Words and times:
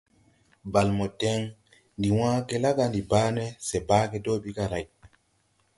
Bale 0.71 0.91
mo 0.97 1.05
deŋ 1.19 1.41
ndi 1.97 2.09
wãã 2.17 2.33
ge 2.47 2.55
la 2.63 2.71
ga 2.77 2.85
ndi 2.89 3.01
baa 3.11 3.29
ne, 3.35 3.45
se 3.67 3.77
baa 3.89 4.09
ge 4.11 4.19
do 4.25 4.33
ɓi 4.43 4.51
ga 4.57 4.65
lay. 4.71 4.85